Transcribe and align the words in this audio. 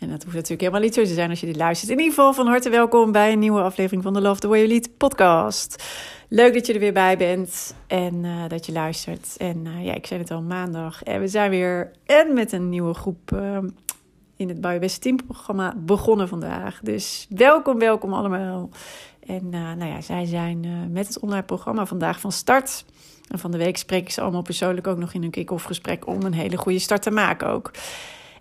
En 0.00 0.08
dat 0.08 0.22
hoeft 0.22 0.34
natuurlijk 0.34 0.60
helemaal 0.60 0.80
niet 0.80 0.94
zo 0.94 1.02
te 1.02 1.14
zijn 1.14 1.30
als 1.30 1.40
je 1.40 1.46
dit 1.46 1.56
luistert. 1.56 1.90
In 1.90 1.98
ieder 1.98 2.14
geval 2.14 2.32
van 2.32 2.46
harte 2.46 2.70
welkom 2.70 3.12
bij 3.12 3.32
een 3.32 3.38
nieuwe 3.38 3.60
aflevering 3.60 4.02
van 4.02 4.12
de 4.12 4.20
Love 4.20 4.40
the 4.40 4.48
Way 4.48 4.58
You 4.58 4.70
Lead 4.70 4.96
podcast. 4.96 5.84
Leuk 6.28 6.54
dat 6.54 6.66
je 6.66 6.72
er 6.72 6.78
weer 6.78 6.92
bij 6.92 7.16
bent 7.16 7.74
en 7.86 8.24
uh, 8.24 8.48
dat 8.48 8.66
je 8.66 8.72
luistert. 8.72 9.34
En 9.36 9.64
uh, 9.66 9.84
ja, 9.84 9.94
ik 9.94 10.06
zei 10.06 10.20
het 10.20 10.30
al 10.30 10.42
maandag. 10.42 11.02
En 11.02 11.20
we 11.20 11.28
zijn 11.28 11.50
weer 11.50 11.90
en 12.06 12.34
met 12.34 12.52
een 12.52 12.68
nieuwe 12.68 12.94
groep 12.94 13.30
uh, 13.34 13.58
in 14.36 14.48
het 14.48 14.60
Biobest 14.60 15.00
Team 15.02 15.16
programma 15.16 15.74
begonnen 15.76 16.28
vandaag. 16.28 16.80
Dus 16.82 17.26
welkom, 17.30 17.78
welkom 17.78 18.12
allemaal. 18.12 18.68
En 19.26 19.48
nou 19.48 19.84
ja, 19.84 20.00
zij 20.00 20.24
zijn 20.24 20.88
met 20.92 21.06
het 21.06 21.18
online 21.18 21.42
programma 21.42 21.86
vandaag 21.86 22.20
van 22.20 22.32
start. 22.32 22.84
En 23.28 23.38
van 23.38 23.50
de 23.50 23.58
week 23.58 23.76
spreek 23.76 24.02
ik 24.02 24.10
ze 24.10 24.20
allemaal 24.20 24.42
persoonlijk 24.42 24.86
ook 24.86 24.98
nog 24.98 25.12
in 25.12 25.22
een 25.22 25.30
kick-off 25.30 25.64
gesprek 25.64 26.06
om 26.06 26.22
een 26.22 26.34
hele 26.34 26.56
goede 26.56 26.78
start 26.78 27.02
te 27.02 27.10
maken 27.10 27.48
ook. 27.48 27.70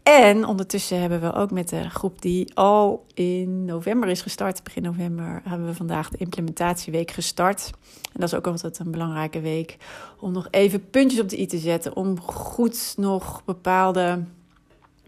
En 0.09 0.45
ondertussen 0.45 0.99
hebben 0.99 1.21
we 1.21 1.33
ook 1.33 1.51
met 1.51 1.69
de 1.69 1.89
groep 1.89 2.21
die 2.21 2.55
al 2.55 3.05
in 3.13 3.65
november 3.65 4.09
is 4.09 4.21
gestart, 4.21 4.63
begin 4.63 4.83
november, 4.83 5.41
hebben 5.43 5.67
we 5.67 5.73
vandaag 5.73 6.09
de 6.09 6.17
implementatieweek 6.17 7.11
gestart. 7.11 7.71
En 8.13 8.19
dat 8.19 8.31
is 8.31 8.33
ook 8.33 8.47
altijd 8.47 8.79
een 8.79 8.91
belangrijke 8.91 9.39
week 9.39 9.77
om 10.19 10.31
nog 10.31 10.47
even 10.51 10.89
puntjes 10.89 11.21
op 11.21 11.29
de 11.29 11.39
i 11.39 11.45
te 11.45 11.57
zetten. 11.57 11.95
Om 11.95 12.19
goed 12.19 12.93
nog 12.97 13.45
bepaalde, 13.45 14.23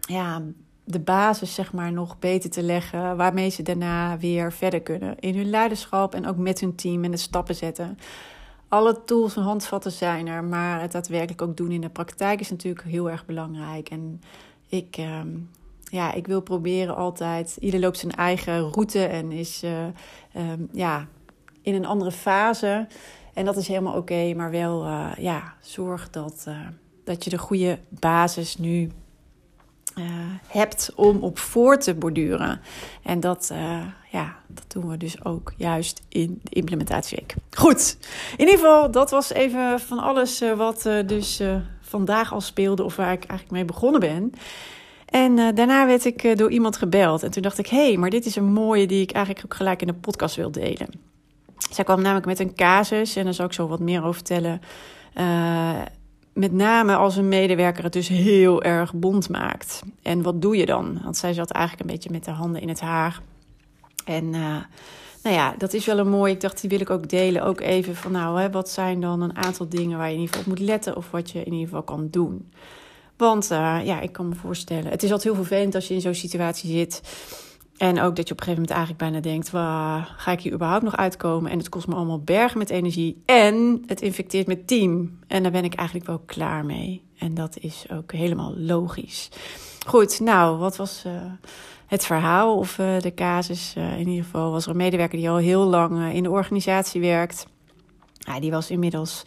ja, 0.00 0.42
de 0.84 1.00
basis 1.00 1.54
zeg 1.54 1.72
maar 1.72 1.92
nog 1.92 2.18
beter 2.18 2.50
te 2.50 2.62
leggen. 2.62 3.16
Waarmee 3.16 3.50
ze 3.50 3.62
daarna 3.62 4.18
weer 4.18 4.52
verder 4.52 4.80
kunnen 4.80 5.18
in 5.18 5.36
hun 5.36 5.50
leiderschap 5.50 6.14
en 6.14 6.26
ook 6.26 6.36
met 6.36 6.60
hun 6.60 6.74
team 6.74 7.04
en 7.04 7.10
de 7.10 7.16
stappen 7.16 7.54
zetten 7.54 7.98
alle 8.72 9.04
tools 9.04 9.36
en 9.36 9.42
handvatten 9.42 9.92
zijn 9.92 10.26
er, 10.26 10.44
maar 10.44 10.80
het 10.80 10.92
daadwerkelijk 10.92 11.42
ook 11.42 11.56
doen 11.56 11.70
in 11.70 11.80
de 11.80 11.88
praktijk 11.88 12.40
is 12.40 12.50
natuurlijk 12.50 12.86
heel 12.86 13.10
erg 13.10 13.26
belangrijk. 13.26 13.90
En 13.90 14.20
ik, 14.72 14.96
ehm, 14.96 15.28
ja, 15.84 16.12
ik 16.12 16.26
wil 16.26 16.40
proberen 16.40 16.96
altijd, 16.96 17.56
ieder 17.60 17.80
loopt 17.80 17.98
zijn 17.98 18.12
eigen 18.12 18.70
route 18.70 19.04
en 19.04 19.32
is 19.32 19.62
uh, 19.64 20.52
ja, 20.72 21.06
in 21.62 21.74
een 21.74 21.86
andere 21.86 22.12
fase. 22.12 22.86
En 23.34 23.44
dat 23.44 23.56
is 23.56 23.68
helemaal 23.68 23.96
oké, 23.96 24.34
maar 24.34 24.50
wel 24.50 24.84
uh, 24.84 25.10
ja, 25.18 25.54
zorg 25.60 26.10
dat, 26.10 26.44
uh, 26.48 26.58
dat 27.04 27.24
je 27.24 27.30
de 27.30 27.38
goede 27.38 27.78
basis 27.88 28.56
nu 28.56 28.90
hebt 30.46 30.92
om 30.94 31.18
op 31.18 31.38
voor 31.38 31.78
te 31.78 31.94
borduren. 31.94 32.60
En 33.02 33.20
dat, 33.20 33.52
ja, 34.10 34.36
dat 34.46 34.64
doen 34.68 34.88
we 34.88 34.96
dus 34.96 35.24
ook 35.24 35.52
juist 35.56 36.02
in 36.08 36.40
de 36.42 36.54
implementatieweek. 36.54 37.34
Goed, 37.50 37.96
in 38.36 38.40
ieder 38.40 38.54
geval, 38.54 38.90
dat 38.90 39.10
was 39.10 39.32
even 39.32 39.80
van 39.80 39.98
alles 39.98 40.42
wat 40.56 40.82
dus 41.06 41.40
vandaag 41.92 42.32
al 42.32 42.40
speelde 42.40 42.84
of 42.84 42.96
waar 42.96 43.12
ik 43.12 43.24
eigenlijk 43.24 43.50
mee 43.50 43.64
begonnen 43.64 44.00
ben. 44.00 44.32
En 45.06 45.54
daarna 45.54 45.86
werd 45.86 46.04
ik 46.04 46.38
door 46.38 46.50
iemand 46.50 46.76
gebeld. 46.76 47.22
En 47.22 47.30
toen 47.30 47.42
dacht 47.42 47.58
ik, 47.58 47.66
hey, 47.66 47.96
maar 47.96 48.10
dit 48.10 48.26
is 48.26 48.36
een 48.36 48.52
mooie 48.52 48.86
die 48.86 49.02
ik 49.02 49.10
eigenlijk 49.10 49.44
ook 49.44 49.54
gelijk 49.54 49.80
in 49.80 49.86
de 49.86 49.94
podcast 49.94 50.36
wil 50.36 50.50
delen. 50.50 50.88
Zij 51.70 51.84
kwam 51.84 52.02
namelijk 52.02 52.26
met 52.26 52.38
een 52.40 52.54
casus 52.54 53.16
en 53.16 53.24
daar 53.24 53.34
zal 53.34 53.46
ik 53.46 53.52
zo 53.52 53.66
wat 53.66 53.80
meer 53.80 54.00
over 54.00 54.14
vertellen 54.14 54.60
met 56.32 56.52
name 56.52 56.96
als 56.96 57.16
een 57.16 57.28
medewerker 57.28 57.84
het 57.84 57.92
dus 57.92 58.08
heel 58.08 58.62
erg 58.62 58.94
bond 58.94 59.28
maakt. 59.28 59.82
En 60.02 60.22
wat 60.22 60.42
doe 60.42 60.56
je 60.56 60.66
dan? 60.66 61.00
Want 61.02 61.16
zij 61.16 61.32
zat 61.32 61.50
eigenlijk 61.50 61.88
een 61.88 61.94
beetje 61.94 62.10
met 62.10 62.24
de 62.24 62.30
handen 62.30 62.60
in 62.60 62.68
het 62.68 62.80
haar. 62.80 63.20
En 64.04 64.34
nou 65.22 65.36
ja, 65.36 65.54
dat 65.58 65.72
is 65.72 65.86
wel 65.86 65.98
een 65.98 66.08
mooi. 66.08 66.32
Ik 66.32 66.40
dacht, 66.40 66.60
die 66.60 66.70
wil 66.70 66.80
ik 66.80 66.90
ook 66.90 67.08
delen. 67.08 67.44
Ook 67.44 67.60
even 67.60 67.96
van, 67.96 68.12
nou, 68.12 68.40
hè, 68.40 68.50
wat 68.50 68.70
zijn 68.70 69.00
dan 69.00 69.20
een 69.20 69.36
aantal 69.36 69.68
dingen 69.68 69.98
waar 69.98 70.08
je 70.08 70.14
in 70.14 70.20
ieder 70.20 70.34
geval 70.34 70.52
op 70.52 70.58
moet 70.58 70.68
letten 70.68 70.96
of 70.96 71.10
wat 71.10 71.30
je 71.30 71.38
in 71.38 71.52
ieder 71.52 71.68
geval 71.68 71.82
kan 71.82 72.08
doen. 72.10 72.52
Want 73.16 73.50
uh, 73.50 73.78
ja, 73.84 74.00
ik 74.00 74.12
kan 74.12 74.28
me 74.28 74.34
voorstellen, 74.34 74.86
het 74.86 75.02
is 75.02 75.12
altijd 75.12 75.34
heel 75.34 75.44
vervelend 75.44 75.74
als 75.74 75.88
je 75.88 75.94
in 75.94 76.00
zo'n 76.00 76.14
situatie 76.14 76.70
zit. 76.70 77.02
En 77.76 78.00
ook 78.00 78.16
dat 78.16 78.28
je 78.28 78.34
op 78.34 78.40
een 78.40 78.46
gegeven 78.46 78.52
moment 78.52 78.70
eigenlijk 78.70 78.98
bijna 78.98 79.20
denkt: 79.20 79.48
ga 80.16 80.32
ik 80.32 80.40
hier 80.40 80.52
überhaupt 80.52 80.84
nog 80.84 80.96
uitkomen? 80.96 81.50
En 81.50 81.58
het 81.58 81.68
kost 81.68 81.86
me 81.86 81.94
allemaal 81.94 82.20
bergen 82.20 82.58
met 82.58 82.70
energie. 82.70 83.22
En 83.24 83.82
het 83.86 84.00
infecteert 84.00 84.46
mijn 84.46 84.64
team. 84.64 85.18
En 85.26 85.42
daar 85.42 85.52
ben 85.52 85.64
ik 85.64 85.74
eigenlijk 85.74 86.06
wel 86.06 86.22
klaar 86.26 86.64
mee. 86.64 87.02
En 87.18 87.34
dat 87.34 87.58
is 87.58 87.86
ook 87.92 88.12
helemaal 88.12 88.54
logisch. 88.56 89.28
Goed, 89.86 90.20
nou, 90.20 90.58
wat 90.58 90.76
was 90.76 91.02
uh, 91.06 91.12
het 91.92 92.06
verhaal 92.06 92.56
of 92.56 92.78
uh, 92.78 92.98
de 92.98 93.14
casus? 93.14 93.74
Uh, 93.78 93.98
in 93.98 94.08
ieder 94.08 94.24
geval 94.24 94.50
was 94.50 94.64
er 94.64 94.70
een 94.70 94.76
medewerker 94.76 95.18
die 95.18 95.30
al 95.30 95.36
heel 95.36 95.64
lang 95.64 96.12
in 96.12 96.22
de 96.22 96.30
organisatie 96.30 97.00
werkt. 97.00 97.46
Ja, 98.18 98.40
die 98.40 98.50
was 98.50 98.70
inmiddels 98.70 99.22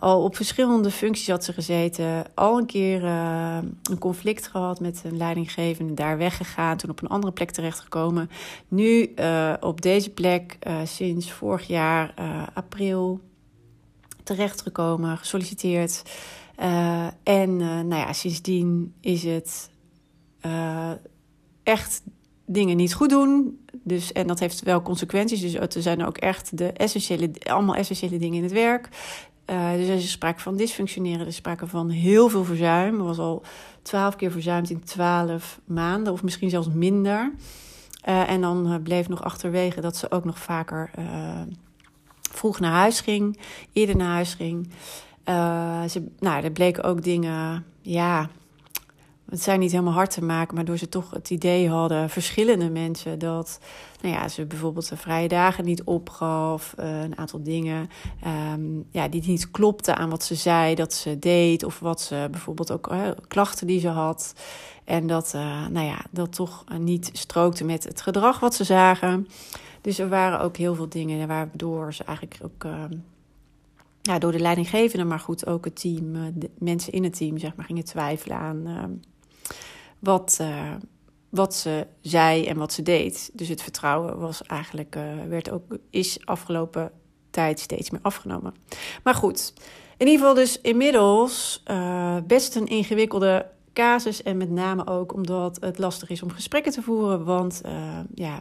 al 0.00 0.22
op 0.22 0.36
verschillende 0.36 0.90
functies 0.90 1.28
had 1.28 1.44
ze 1.44 1.52
gezeten. 1.52 2.24
Al 2.34 2.58
een 2.58 2.66
keer 2.66 3.04
een 3.04 3.98
conflict 3.98 4.46
gehad 4.46 4.80
met 4.80 5.02
een 5.04 5.16
leidinggevende. 5.16 5.94
Daar 5.94 6.18
weggegaan. 6.18 6.76
Toen 6.76 6.90
op 6.90 7.02
een 7.02 7.08
andere 7.08 7.32
plek 7.32 7.50
terechtgekomen. 7.50 8.30
Nu 8.68 9.14
op 9.60 9.82
deze 9.82 10.10
plek 10.10 10.58
sinds 10.84 11.32
vorig 11.32 11.66
jaar 11.66 12.14
april 12.54 13.20
terechtgekomen. 14.22 15.18
Gesolliciteerd. 15.18 16.02
en 17.22 17.56
nou 17.56 17.94
ja, 17.94 18.12
sindsdien 18.12 18.94
is 19.00 19.22
het 19.22 19.70
echt 21.66 22.02
dingen 22.44 22.76
niet 22.76 22.94
goed 22.94 23.10
doen. 23.10 23.58
Dus, 23.82 24.12
en 24.12 24.26
dat 24.26 24.38
heeft 24.38 24.62
wel 24.62 24.82
consequenties. 24.82 25.40
Dus 25.40 25.54
er 25.54 25.82
zijn 25.82 26.06
ook 26.06 26.16
echt 26.16 26.58
de 26.58 26.72
essentiële, 26.72 27.30
allemaal 27.42 27.74
essentiële 27.74 28.18
dingen 28.18 28.36
in 28.36 28.42
het 28.42 28.52
werk. 28.52 28.88
Uh, 29.50 29.72
dus 29.72 29.88
er 29.88 29.94
is 29.94 30.10
sprake 30.10 30.40
van 30.40 30.56
dysfunctioneren, 30.56 31.20
er 31.20 31.26
is 31.26 31.36
sprake 31.36 31.66
van 31.66 31.90
heel 31.90 32.28
veel 32.28 32.44
verzuim. 32.44 32.98
Er 32.98 33.04
was 33.04 33.18
al 33.18 33.42
twaalf 33.82 34.16
keer 34.16 34.30
verzuimd 34.30 34.70
in 34.70 34.84
twaalf 34.84 35.60
maanden, 35.64 36.12
of 36.12 36.22
misschien 36.22 36.50
zelfs 36.50 36.68
minder. 36.68 37.32
Uh, 38.08 38.30
en 38.30 38.40
dan 38.40 38.72
uh, 38.72 38.74
bleef 38.82 39.08
nog 39.08 39.22
achterwege 39.22 39.80
dat 39.80 39.96
ze 39.96 40.10
ook 40.10 40.24
nog 40.24 40.38
vaker 40.38 40.90
vroeg 42.32 42.60
naar 42.60 42.72
huis 42.72 43.00
ging, 43.00 43.38
eerder 43.72 43.96
naar 43.96 44.12
huis 44.12 44.34
ging. 44.34 44.68
ze, 45.90 46.06
nou, 46.18 46.44
er 46.44 46.50
bleken 46.50 46.84
ook 46.84 47.02
dingen, 47.02 47.64
ja, 47.82 48.28
het 49.30 49.42
zijn 49.42 49.60
niet 49.60 49.70
helemaal 49.70 49.92
hard 49.92 50.10
te 50.10 50.24
maken, 50.24 50.54
maar 50.54 50.64
door 50.64 50.76
ze 50.76 50.88
toch 50.88 51.10
het 51.10 51.30
idee 51.30 51.68
hadden, 51.68 52.10
verschillende 52.10 52.70
mensen, 52.70 53.18
dat 53.18 53.58
nou 54.00 54.14
ja, 54.14 54.28
ze 54.28 54.46
bijvoorbeeld 54.46 54.88
de 54.88 54.96
vrije 54.96 55.28
dagen 55.28 55.64
niet 55.64 55.82
opgaf, 55.84 56.74
uh, 56.80 57.02
een 57.02 57.18
aantal 57.18 57.42
dingen 57.42 57.88
um, 58.52 58.86
ja, 58.90 59.08
die 59.08 59.22
niet 59.26 59.50
klopten 59.50 59.96
aan 59.96 60.10
wat 60.10 60.24
ze 60.24 60.34
zei 60.34 60.74
dat 60.74 60.94
ze 60.94 61.18
deed, 61.18 61.64
of 61.64 61.78
wat 61.78 62.00
ze 62.00 62.28
bijvoorbeeld 62.30 62.70
ook 62.70 62.92
uh, 62.92 63.08
klachten 63.28 63.66
die 63.66 63.80
ze 63.80 63.88
had. 63.88 64.34
En 64.84 65.06
dat, 65.06 65.32
uh, 65.36 65.66
nou 65.66 65.86
ja, 65.86 65.98
dat 66.10 66.32
toch 66.32 66.64
niet 66.78 67.10
strookte 67.12 67.64
met 67.64 67.84
het 67.84 68.00
gedrag 68.00 68.40
wat 68.40 68.54
ze 68.54 68.64
zagen. 68.64 69.28
Dus 69.80 69.98
er 69.98 70.08
waren 70.08 70.40
ook 70.40 70.56
heel 70.56 70.74
veel 70.74 70.88
dingen 70.88 71.28
waardoor 71.28 71.94
ze 71.94 72.04
eigenlijk 72.04 72.40
ook 72.42 72.64
ehm, 72.64 72.92
ja, 74.02 74.18
door 74.18 74.32
de 74.32 74.38
leidinggevende, 74.38 75.04
maar 75.04 75.20
goed 75.20 75.46
ook 75.46 75.64
het 75.64 75.80
team, 75.80 76.12
de 76.34 76.50
mensen 76.58 76.92
in 76.92 77.04
het 77.04 77.16
team, 77.16 77.38
zeg 77.38 77.56
maar, 77.56 77.66
gingen 77.66 77.84
twijfelen 77.84 78.36
aan 78.36 78.62
uh, 78.66 78.82
wat, 80.06 80.38
uh, 80.40 80.72
wat 81.30 81.54
ze 81.54 81.86
zei 82.00 82.46
en 82.46 82.56
wat 82.56 82.72
ze 82.72 82.82
deed. 82.82 83.30
Dus 83.32 83.48
het 83.48 83.62
vertrouwen 83.62 84.18
was 84.18 84.42
eigenlijk, 84.42 84.96
uh, 84.96 85.02
werd 85.28 85.50
ook, 85.50 85.62
is 85.90 86.26
afgelopen 86.26 86.90
tijd 87.30 87.60
steeds 87.60 87.90
meer 87.90 88.00
afgenomen. 88.02 88.54
Maar 89.02 89.14
goed, 89.14 89.52
in 89.96 90.06
ieder 90.06 90.20
geval 90.20 90.34
dus 90.34 90.60
inmiddels 90.60 91.62
uh, 91.70 92.16
best 92.26 92.54
een 92.56 92.66
ingewikkelde 92.66 93.46
casus. 93.72 94.22
En 94.22 94.36
met 94.36 94.50
name 94.50 94.86
ook 94.86 95.12
omdat 95.14 95.56
het 95.60 95.78
lastig 95.78 96.08
is 96.08 96.22
om 96.22 96.30
gesprekken 96.30 96.72
te 96.72 96.82
voeren. 96.82 97.24
Want 97.24 97.60
ja, 98.14 98.38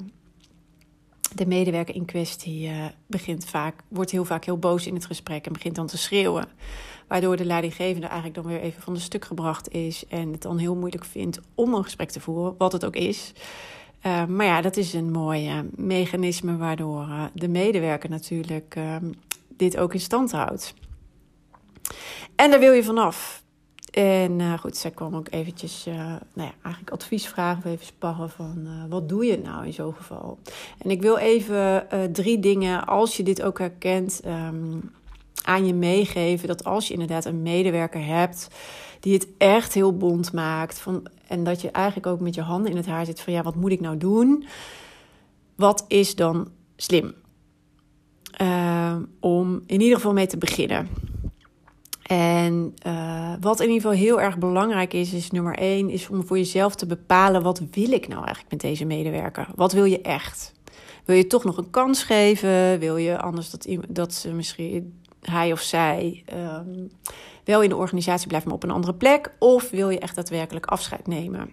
de 1.36 1.46
medewerker 1.46 1.96
in 1.96 2.06
kwestie 2.06 2.72
begint 3.08 3.46
vaak, 3.46 3.82
wordt 3.88 4.12
heel 4.12 4.26
vaak 4.26 4.46
heel 4.46 4.60
boos 4.60 4.88
in 4.88 4.94
het 4.94 5.06
gesprek 5.06 5.46
en 5.46 5.54
begint 5.54 5.76
dan 5.76 5.88
te 5.88 5.98
schreeuwen. 5.98 6.48
Waardoor 7.08 7.36
de 7.36 7.46
leidinggevende 7.46 8.08
eigenlijk 8.08 8.36
dan 8.36 8.46
weer 8.46 8.62
even 8.62 8.82
van 8.82 8.94
de 8.94 9.00
stuk 9.00 9.26
gebracht 9.26 9.72
is 9.72 10.08
en 10.08 10.32
het 10.32 10.42
dan 10.42 10.58
heel 10.58 10.76
moeilijk 10.76 11.06
vindt 11.06 11.40
om 11.56 11.74
een 11.74 11.84
gesprek 11.84 12.10
te 12.10 12.20
voeren, 12.20 12.56
wat 12.58 12.72
het 12.72 12.86
ook 12.86 12.96
is. 12.96 13.34
Uh, 14.06 14.26
maar 14.26 14.46
ja, 14.46 14.62
dat 14.62 14.78
is 14.78 14.94
een 14.94 15.12
mooi 15.12 15.50
uh, 15.50 15.60
mechanisme 15.76 16.58
waardoor 16.58 17.02
uh, 17.02 17.24
de 17.34 17.48
medewerker 17.48 18.10
natuurlijk 18.10 18.78
dit 19.58 19.78
ook 19.78 19.94
in 19.94 20.00
stand 20.00 20.32
houdt. 20.32 20.74
En 22.36 22.50
daar 22.52 22.60
wil 22.60 22.72
je 22.72 22.84
vanaf. 22.84 23.44
En 23.92 24.60
goed, 24.60 24.78
zij 24.78 24.92
kwam 24.92 25.16
ook 25.16 25.28
eventjes, 25.30 25.86
nou 25.86 26.20
ja, 26.34 26.54
eigenlijk 26.62 26.90
advies 26.94 27.28
vragen 27.28 27.58
of 27.58 27.72
even 27.72 27.86
sparren 27.86 28.30
van 28.30 28.68
wat 28.90 29.10
doe 29.10 29.26
je 29.26 29.38
nou 29.38 29.66
in 29.66 29.74
zo'n 29.74 29.94
geval. 29.94 30.40
En 30.78 30.90
ik 30.90 31.02
wil 31.02 31.18
even 31.18 31.88
drie 32.12 32.40
dingen, 32.40 32.86
als 32.86 33.18
je 33.18 33.24
dit 33.24 33.42
ook 33.42 33.60
herkent, 33.60 34.22
um, 34.26 34.92
aan 35.44 35.66
je 35.66 35.74
meegeven. 35.74 36.48
Dat 36.48 36.64
als 36.64 36.88
je 36.88 36.94
inderdaad 36.94 37.26
een 37.26 37.42
medewerker 37.42 38.06
hebt 38.06 38.48
die 39.00 39.14
het 39.14 39.28
echt 39.38 39.74
heel 39.74 39.98
bond 39.98 40.34
maakt. 40.34 40.80
Van, 40.80 41.08
en 41.28 41.44
dat 41.44 41.62
je 41.62 41.72
eigenlijk 41.72 42.08
ook 42.08 42.20
met 42.20 42.36
je 42.36 42.42
handen 42.42 42.72
in 42.72 42.78
het 42.78 42.86
haar 42.86 43.06
zit 43.06 43.22
van 43.22 43.34
ja, 43.34 43.44
wat 43.44 43.56
moet 43.56 43.72
ik 43.72 43.82
nou 43.82 43.98
doen? 43.98 44.46
Wat 45.56 45.86
is 45.88 46.16
dan 46.16 46.48
slim? 46.76 47.14
Ehm, 48.32 49.04
om 49.20 49.62
in 49.66 49.82
ieder 49.82 49.96
geval 49.96 50.14
mee 50.14 50.28
te 50.28 50.38
beginnen. 50.38 50.88
En 52.08 52.74
uh, 52.88 53.34
wat 53.40 53.60
in 53.60 53.68
ieder 53.70 53.82
geval 53.82 53.98
heel 53.98 54.22
erg 54.22 54.38
belangrijk 54.38 54.94
is, 54.94 55.14
is 55.14 55.32
nummer 55.32 55.58
één, 55.58 55.90
is 55.90 56.10
om 56.10 56.26
voor 56.26 56.38
jezelf 56.38 56.76
te 56.76 56.86
bepalen 56.86 57.44
wat 57.44 57.62
wil 57.72 57.92
ik 57.92 58.08
nou 58.08 58.24
eigenlijk 58.24 58.52
met 58.52 58.62
deze 58.62 58.86
medewerker? 58.86 59.48
Wat 59.56 59.72
wil 59.72 59.84
je 59.84 60.02
echt? 60.02 60.54
Wil 61.06 61.16
je 61.16 61.28
toch 61.28 61.44
nog 61.44 61.58
een 61.58 61.70
kans 61.70 62.04
geven? 62.04 62.80
Wil 62.80 62.98
je 62.98 63.20
anders 63.20 63.50
dat, 63.50 63.68
dat 63.90 64.14
ze 64.14 64.34
misschien 64.34 64.94
hij 65.30 65.52
of 65.52 65.62
zij 65.62 66.24
um, 66.34 66.92
wel 67.44 67.62
in 67.62 67.70
de 67.70 67.76
organisatie 67.76 68.28
blijft, 68.28 68.46
maar 68.46 68.56
op 68.56 68.64
een 68.64 68.72
andere 68.72 68.94
plek? 68.94 69.32
Of 69.40 69.70
wil 69.70 69.90
je 69.90 70.00
echt 70.00 70.16
daadwerkelijk 70.16 70.66
afscheid 70.66 71.08
nemen? 71.08 71.52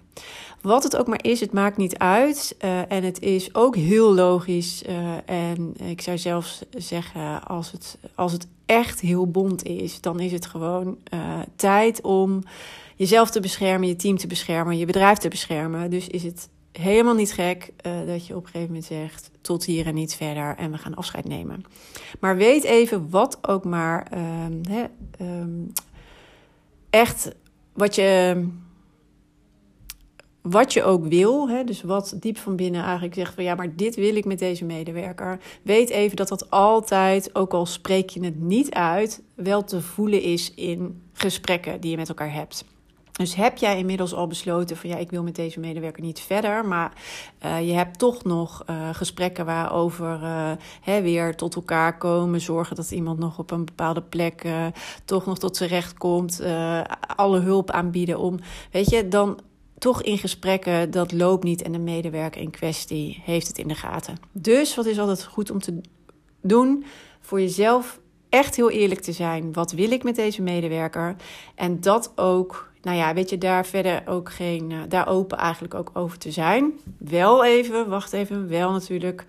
Wat 0.61 0.83
het 0.83 0.97
ook 0.97 1.07
maar 1.07 1.25
is, 1.25 1.41
het 1.41 1.53
maakt 1.53 1.77
niet 1.77 1.99
uit. 1.99 2.57
Uh, 2.65 2.93
en 2.93 3.05
het 3.05 3.21
is 3.21 3.55
ook 3.55 3.77
heel 3.77 4.15
logisch. 4.15 4.83
Uh, 4.89 5.15
en 5.25 5.75
ik 5.85 6.01
zou 6.01 6.19
zelfs 6.19 6.63
zeggen, 6.77 7.45
als 7.45 7.73
het, 7.73 7.99
als 8.15 8.33
het 8.33 8.47
echt 8.67 9.01
heel 9.01 9.27
bond 9.27 9.63
is, 9.63 10.01
dan 10.01 10.21
is 10.21 10.33
het 10.33 10.47
gewoon 10.47 10.99
uh, 11.15 11.39
tijd 11.57 12.01
om 12.01 12.43
jezelf 12.97 13.31
te 13.31 13.41
beschermen, 13.41 13.89
je 13.89 13.97
team 13.97 14.17
te 14.17 14.27
beschermen, 14.27 14.79
je 14.79 14.87
bedrijf 14.87 15.19
te 15.19 15.29
beschermen. 15.29 15.91
Dus 15.91 16.09
is 16.09 16.23
het 16.23 16.49
helemaal 16.73 17.15
niet 17.15 17.33
gek 17.33 17.73
uh, 17.87 17.93
dat 18.07 18.27
je 18.27 18.37
op 18.37 18.43
een 18.43 18.51
gegeven 18.51 18.67
moment 18.67 18.85
zegt: 18.85 19.31
tot 19.41 19.65
hier 19.65 19.87
en 19.87 19.95
niet 19.95 20.15
verder 20.15 20.57
en 20.57 20.71
we 20.71 20.79
gaan 20.79 20.95
afscheid 20.95 21.29
nemen. 21.29 21.65
Maar 22.21 22.37
weet 22.37 22.65
even 22.65 23.11
wat 23.11 23.39
ook 23.49 23.65
maar 23.65 24.07
hè, 24.69 24.85
um, 25.21 25.73
echt 26.91 27.35
wat 27.73 27.95
je. 27.95 28.47
Wat 30.43 30.73
je 30.73 30.83
ook 30.83 31.07
wil, 31.07 31.65
dus 31.67 31.83
wat 31.83 32.17
diep 32.21 32.37
van 32.37 32.57
binnen 32.57 32.83
eigenlijk 32.83 33.15
zegt 33.15 33.35
van 33.35 33.45
ja, 33.45 33.55
maar 33.55 33.77
dit 33.77 33.95
wil 33.95 34.17
ik 34.17 34.25
met 34.25 34.39
deze 34.39 34.65
medewerker. 34.65 35.39
Weet 35.63 35.91
even 35.91 36.17
dat 36.17 36.29
dat 36.29 36.51
altijd, 36.51 37.35
ook 37.35 37.53
al 37.53 37.67
spreek 37.67 38.11
je 38.11 38.25
het 38.25 38.41
niet 38.41 38.71
uit, 38.71 39.23
wel 39.35 39.65
te 39.65 39.81
voelen 39.81 40.23
is 40.23 40.55
in 40.55 41.03
gesprekken 41.13 41.81
die 41.81 41.91
je 41.91 41.97
met 41.97 42.09
elkaar 42.09 42.33
hebt. 42.33 42.65
Dus 43.13 43.35
heb 43.35 43.57
jij 43.57 43.79
inmiddels 43.79 44.15
al 44.15 44.27
besloten 44.27 44.77
van 44.77 44.91
ja, 44.91 44.97
ik 44.97 45.11
wil 45.11 45.23
met 45.23 45.35
deze 45.35 45.61
medewerker 45.61 46.03
niet 46.03 46.21
verder, 46.21 46.67
maar 46.67 46.93
uh, 47.45 47.67
je 47.67 47.73
hebt 47.73 47.99
toch 47.99 48.25
nog 48.25 48.63
uh, 48.71 48.89
gesprekken 48.93 49.45
waarover 49.45 50.23
uh, 50.23 50.51
hè, 50.81 51.03
weer 51.03 51.37
tot 51.37 51.55
elkaar 51.55 51.99
komen, 51.99 52.41
zorgen 52.41 52.77
dat 52.77 52.91
iemand 52.91 53.19
nog 53.19 53.39
op 53.39 53.51
een 53.51 53.65
bepaalde 53.65 54.03
plek 54.03 54.45
toch 55.05 55.27
nog 55.27 55.39
tot 55.39 55.57
zijn 55.57 55.69
recht 55.69 55.99
komt, 55.99 56.43
alle 57.17 57.39
hulp 57.39 57.71
aanbieden 57.71 58.19
om, 58.19 58.39
weet 58.71 58.91
je, 58.91 59.09
dan 59.09 59.41
toch 59.79 60.03
in 60.03 60.19
gesprekken, 60.19 60.91
dat 60.91 61.13
loopt 61.13 61.45
niet 61.45 61.63
en 61.63 61.73
de 61.73 61.79
medewerker 61.79 62.41
in 62.41 62.51
kwestie 62.51 63.23
heeft 63.25 63.47
het 63.47 63.59
in 63.59 63.69
de 63.69 63.75
gaten. 63.75 64.17
Dus 64.33 64.75
wat 64.75 64.87
is 64.87 64.99
altijd 64.99 65.25
goed 65.25 65.51
om 65.51 65.59
te 65.59 65.81
doen? 66.41 66.85
Voor 67.21 67.41
jezelf 67.41 68.01
echt 68.29 68.57
heel 68.57 68.71
eerlijk 68.71 69.01
te 69.01 69.13
zijn. 69.13 69.53
Wat 69.53 69.73
wil 69.73 69.91
ik 69.91 70.03
met 70.03 70.17
deze 70.17 70.43
medewerker? 70.43 71.17
En 71.55 71.81
dat 71.81 72.13
ook 72.15 72.72
nou 72.83 72.97
ja, 72.97 73.15
weet 73.15 73.31
je, 73.31 73.39
daar 73.39 73.67
verder 73.67 74.03
ook 74.07 74.33
geen, 74.33 74.71
uh, 74.71 74.79
daar 74.89 75.09
open 75.09 75.39
eigenlijk 75.39 75.75
ook 75.75 75.91
over 75.93 76.19
te 76.19 76.31
zijn. 76.31 76.73
Wel 76.99 77.45
even, 77.45 77.89
wacht 77.89 78.13
even, 78.13 78.49
wel 78.49 78.73
natuurlijk 78.73 79.25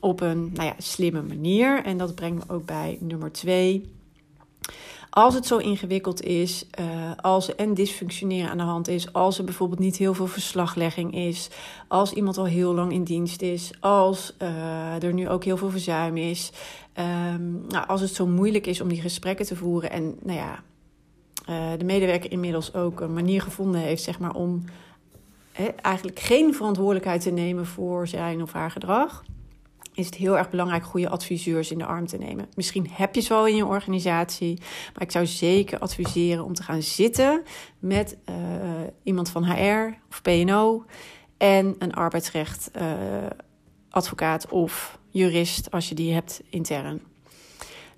op 0.00 0.20
een 0.20 0.50
nou 0.52 0.66
ja, 0.66 0.74
slimme 0.78 1.22
manier. 1.22 1.84
En 1.84 1.98
dat 1.98 2.14
brengt 2.14 2.46
me 2.46 2.54
ook 2.54 2.64
bij 2.64 2.98
nummer 3.00 3.32
twee. 3.32 3.92
Als 5.10 5.34
het 5.34 5.46
zo 5.46 5.56
ingewikkeld 5.56 6.22
is, 6.22 6.66
uh, 6.80 6.86
als 7.16 7.48
er 7.48 7.56
en 7.56 7.74
dysfunctioneren 7.74 8.50
aan 8.50 8.56
de 8.56 8.62
hand 8.62 8.88
is, 8.88 9.12
als 9.12 9.38
er 9.38 9.44
bijvoorbeeld 9.44 9.80
niet 9.80 9.96
heel 9.96 10.14
veel 10.14 10.26
verslaglegging 10.26 11.14
is, 11.14 11.50
als 11.88 12.12
iemand 12.12 12.38
al 12.38 12.44
heel 12.44 12.74
lang 12.74 12.92
in 12.92 13.04
dienst 13.04 13.42
is, 13.42 13.70
als 13.80 14.34
uh, 14.42 15.02
er 15.02 15.12
nu 15.12 15.28
ook 15.28 15.44
heel 15.44 15.56
veel 15.56 15.70
verzuim 15.70 16.16
is, 16.16 16.52
um, 17.34 17.64
nou, 17.68 17.86
als 17.86 18.00
het 18.00 18.14
zo 18.14 18.26
moeilijk 18.26 18.66
is 18.66 18.80
om 18.80 18.88
die 18.88 19.00
gesprekken 19.00 19.46
te 19.46 19.56
voeren 19.56 19.90
en 19.90 20.16
nou 20.22 20.38
ja, 20.38 20.62
de 21.78 21.84
medewerker 21.84 22.30
inmiddels 22.30 22.74
ook 22.74 23.00
een 23.00 23.12
manier 23.12 23.42
gevonden 23.42 23.80
heeft, 23.80 24.02
zeg 24.02 24.18
maar, 24.18 24.34
om 24.34 24.64
eigenlijk 25.82 26.18
geen 26.20 26.54
verantwoordelijkheid 26.54 27.20
te 27.20 27.30
nemen 27.30 27.66
voor 27.66 28.08
zijn 28.08 28.42
of 28.42 28.52
haar 28.52 28.70
gedrag, 28.70 29.24
is 29.94 30.06
het 30.06 30.14
heel 30.14 30.38
erg 30.38 30.50
belangrijk 30.50 30.84
goede 30.84 31.08
adviseurs 31.08 31.70
in 31.70 31.78
de 31.78 31.84
arm 31.84 32.06
te 32.06 32.16
nemen. 32.16 32.46
Misschien 32.54 32.88
heb 32.90 33.14
je 33.14 33.20
ze 33.20 33.28
wel 33.28 33.46
in 33.46 33.56
je 33.56 33.66
organisatie, 33.66 34.58
maar 34.92 35.02
ik 35.02 35.10
zou 35.10 35.26
zeker 35.26 35.78
adviseren 35.78 36.44
om 36.44 36.54
te 36.54 36.62
gaan 36.62 36.82
zitten 36.82 37.42
met 37.78 38.16
uh, 38.28 38.34
iemand 39.02 39.30
van 39.30 39.44
HR 39.44 39.98
of 40.10 40.22
PNO 40.22 40.84
en 41.36 41.74
een 41.78 41.94
arbeidsrecht 41.94 42.70
uh, 42.76 42.92
advocaat 43.90 44.48
of 44.48 44.98
jurist 45.08 45.70
als 45.70 45.88
je 45.88 45.94
die 45.94 46.12
hebt 46.12 46.42
intern. 46.50 47.00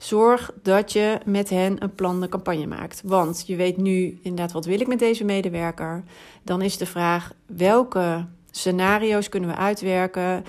Zorg 0.07 0.51
dat 0.63 0.93
je 0.93 1.19
met 1.25 1.51
hen 1.51 1.83
een 1.83 1.95
plan 1.95 2.21
de 2.21 2.29
campagne 2.29 2.67
maakt. 2.67 3.03
Want 3.05 3.45
je 3.47 3.57
weet 3.57 3.77
nu 3.77 4.19
inderdaad 4.23 4.53
wat 4.53 4.65
wil 4.65 4.81
ik 4.81 4.87
met 4.87 4.99
deze 4.99 5.25
medewerker. 5.25 6.05
Dan 6.43 6.63
is 6.63 6.77
de 6.77 6.87
vraag 6.87 7.33
welke 7.47 8.27
scenario's 8.51 9.29
kunnen 9.29 9.51
we 9.51 9.57
uitwerken 9.57 10.45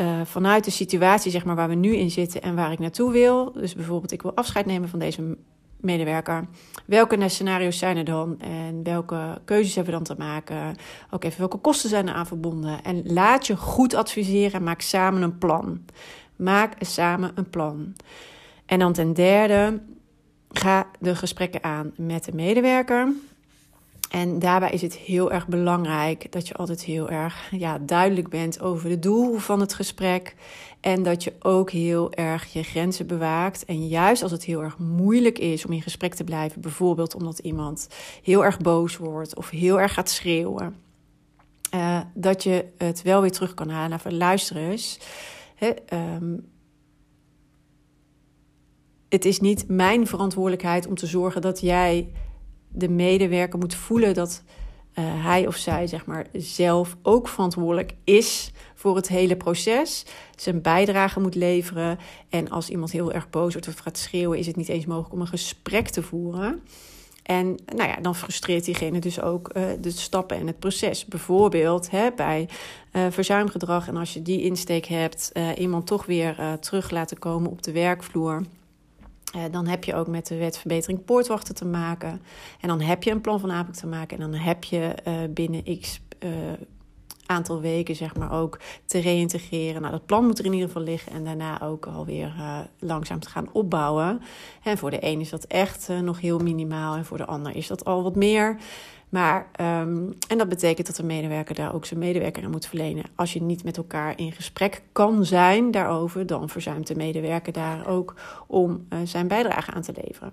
uh, 0.00 0.20
vanuit 0.24 0.64
de 0.64 0.70
situatie 0.70 1.30
zeg 1.30 1.44
maar, 1.44 1.56
waar 1.56 1.68
we 1.68 1.74
nu 1.74 1.96
in 1.96 2.10
zitten 2.10 2.42
en 2.42 2.54
waar 2.54 2.72
ik 2.72 2.78
naartoe 2.78 3.12
wil. 3.12 3.52
Dus 3.52 3.74
bijvoorbeeld 3.74 4.12
ik 4.12 4.22
wil 4.22 4.34
afscheid 4.34 4.66
nemen 4.66 4.88
van 4.88 4.98
deze 4.98 5.36
medewerker. 5.76 6.46
Welke 6.86 7.28
scenario's 7.28 7.78
zijn 7.78 7.96
er 7.96 8.04
dan 8.04 8.40
en 8.40 8.82
welke 8.82 9.40
keuzes 9.44 9.74
hebben 9.74 9.92
we 9.92 10.04
dan 10.04 10.16
te 10.16 10.22
maken? 10.22 10.76
Ook 11.10 11.24
even 11.24 11.38
welke 11.38 11.58
kosten 11.58 11.88
zijn 11.88 12.08
er 12.08 12.14
aan 12.14 12.26
verbonden? 12.26 12.82
En 12.82 13.12
laat 13.12 13.46
je 13.46 13.56
goed 13.56 13.94
adviseren 13.94 14.52
en 14.52 14.62
maak 14.62 14.80
samen 14.80 15.22
een 15.22 15.38
plan. 15.38 15.84
Maak 16.36 16.72
samen 16.80 17.32
een 17.34 17.50
plan. 17.50 17.94
En 18.70 18.78
dan 18.78 18.92
ten 18.92 19.12
derde, 19.12 19.80
ga 20.50 20.86
de 20.98 21.16
gesprekken 21.16 21.62
aan 21.62 21.92
met 21.96 22.24
de 22.24 22.32
medewerker. 22.34 23.12
En 24.10 24.38
daarbij 24.38 24.70
is 24.70 24.82
het 24.82 24.96
heel 24.96 25.32
erg 25.32 25.48
belangrijk 25.48 26.32
dat 26.32 26.48
je 26.48 26.54
altijd 26.54 26.82
heel 26.84 27.10
erg 27.10 27.48
ja, 27.50 27.78
duidelijk 27.78 28.28
bent 28.28 28.60
over 28.60 28.90
het 28.90 29.02
doel 29.02 29.38
van 29.38 29.60
het 29.60 29.74
gesprek. 29.74 30.34
En 30.80 31.02
dat 31.02 31.24
je 31.24 31.32
ook 31.38 31.70
heel 31.70 32.12
erg 32.12 32.52
je 32.52 32.62
grenzen 32.62 33.06
bewaakt. 33.06 33.64
En 33.64 33.88
juist 33.88 34.22
als 34.22 34.32
het 34.32 34.44
heel 34.44 34.62
erg 34.62 34.78
moeilijk 34.78 35.38
is 35.38 35.64
om 35.66 35.72
in 35.72 35.82
gesprek 35.82 36.14
te 36.14 36.24
blijven, 36.24 36.60
bijvoorbeeld 36.60 37.14
omdat 37.14 37.38
iemand 37.38 37.88
heel 38.22 38.44
erg 38.44 38.58
boos 38.58 38.96
wordt 38.96 39.36
of 39.36 39.50
heel 39.50 39.80
erg 39.80 39.94
gaat 39.94 40.10
schreeuwen, 40.10 40.76
uh, 41.74 42.00
dat 42.14 42.42
je 42.42 42.64
het 42.78 43.02
wel 43.02 43.20
weer 43.20 43.32
terug 43.32 43.54
kan 43.54 43.68
halen 43.68 44.00
van 44.00 44.16
luister 44.16 44.56
eens. 44.56 44.98
Um, 45.92 46.48
het 49.10 49.24
is 49.24 49.40
niet 49.40 49.64
mijn 49.68 50.06
verantwoordelijkheid 50.06 50.86
om 50.86 50.94
te 50.94 51.06
zorgen 51.06 51.42
dat 51.42 51.60
jij 51.60 52.12
de 52.68 52.88
medewerker 52.88 53.58
moet 53.58 53.74
voelen 53.74 54.14
dat 54.14 54.42
uh, 54.98 55.04
hij 55.24 55.46
of 55.46 55.56
zij 55.56 55.86
zeg 55.86 56.06
maar, 56.06 56.26
zelf 56.32 56.96
ook 57.02 57.28
verantwoordelijk 57.28 57.94
is 58.04 58.52
voor 58.74 58.96
het 58.96 59.08
hele 59.08 59.36
proces. 59.36 60.06
Zijn 60.36 60.62
bijdrage 60.62 61.20
moet 61.20 61.34
leveren. 61.34 61.98
En 62.28 62.50
als 62.50 62.68
iemand 62.68 62.90
heel 62.92 63.12
erg 63.12 63.30
boos 63.30 63.52
wordt 63.52 63.68
of 63.68 63.78
gaat 63.78 63.98
schreeuwen, 63.98 64.38
is 64.38 64.46
het 64.46 64.56
niet 64.56 64.68
eens 64.68 64.86
mogelijk 64.86 65.12
om 65.12 65.20
een 65.20 65.26
gesprek 65.26 65.88
te 65.88 66.02
voeren. 66.02 66.62
En 67.22 67.56
nou 67.74 67.88
ja, 67.88 67.96
dan 67.96 68.14
frustreert 68.14 68.64
diegene 68.64 68.98
dus 68.98 69.20
ook 69.20 69.50
uh, 69.56 69.62
de 69.80 69.90
stappen 69.90 70.36
en 70.36 70.46
het 70.46 70.58
proces. 70.58 71.04
Bijvoorbeeld 71.04 71.90
hè, 71.90 72.08
bij 72.16 72.48
uh, 72.92 73.06
verzuimgedrag. 73.10 73.88
En 73.88 73.96
als 73.96 74.14
je 74.14 74.22
die 74.22 74.42
insteek 74.42 74.86
hebt, 74.86 75.32
iemand 75.56 75.86
toch 75.86 76.06
weer 76.06 76.58
terug 76.60 76.90
laten 76.90 77.18
komen 77.18 77.50
op 77.50 77.62
de 77.62 77.72
werkvloer. 77.72 78.42
Uh, 79.36 79.42
dan 79.50 79.66
heb 79.66 79.84
je 79.84 79.94
ook 79.94 80.06
met 80.06 80.26
de 80.26 80.36
wet 80.36 80.58
verbetering 80.58 81.04
poortwachten 81.04 81.54
te 81.54 81.64
maken. 81.64 82.22
En 82.60 82.68
dan 82.68 82.80
heb 82.80 83.02
je 83.02 83.10
een 83.10 83.20
plan 83.20 83.40
van 83.40 83.52
aanpak 83.52 83.74
te 83.74 83.86
maken. 83.86 84.18
En 84.18 84.30
dan 84.30 84.40
heb 84.40 84.64
je 84.64 84.94
uh, 85.06 85.14
binnen 85.30 85.80
x 85.80 86.00
uh, 86.24 86.30
aantal 87.30 87.60
weken 87.60 87.96
zeg 87.96 88.16
maar 88.16 88.32
ook 88.32 88.58
te 88.84 88.98
reïntegreren. 88.98 89.80
Nou, 89.80 89.92
dat 89.92 90.06
plan 90.06 90.26
moet 90.26 90.38
er 90.38 90.44
in 90.44 90.52
ieder 90.52 90.68
geval 90.68 90.82
liggen 90.82 91.12
en 91.12 91.24
daarna 91.24 91.62
ook 91.62 91.86
alweer 91.86 92.34
uh, 92.38 92.58
langzaam 92.78 93.20
te 93.20 93.28
gaan 93.28 93.48
opbouwen. 93.52 94.20
En 94.62 94.78
voor 94.78 94.90
de 94.90 95.04
een 95.04 95.20
is 95.20 95.30
dat 95.30 95.44
echt 95.44 95.88
uh, 95.90 96.00
nog 96.00 96.20
heel 96.20 96.38
minimaal 96.38 96.94
en 96.94 97.04
voor 97.04 97.16
de 97.16 97.26
ander 97.26 97.56
is 97.56 97.66
dat 97.66 97.84
al 97.84 98.02
wat 98.02 98.16
meer. 98.16 98.56
Maar, 99.08 99.50
um, 99.60 100.16
en 100.28 100.38
dat 100.38 100.48
betekent 100.48 100.86
dat 100.86 100.96
de 100.96 101.02
medewerker 101.02 101.54
daar 101.54 101.74
ook 101.74 101.84
zijn 101.84 102.00
medewerker 102.00 102.44
aan 102.44 102.50
moet 102.50 102.66
verlenen. 102.66 103.04
Als 103.14 103.32
je 103.32 103.42
niet 103.42 103.64
met 103.64 103.76
elkaar 103.76 104.18
in 104.18 104.32
gesprek 104.32 104.82
kan 104.92 105.24
zijn 105.24 105.70
daarover, 105.70 106.26
dan 106.26 106.48
verzuimt 106.48 106.86
de 106.86 106.94
medewerker 106.94 107.52
daar 107.52 107.86
ook 107.86 108.14
om 108.46 108.86
uh, 108.88 108.98
zijn 109.04 109.28
bijdrage 109.28 109.70
aan 109.70 109.82
te 109.82 109.94
leveren. 110.04 110.32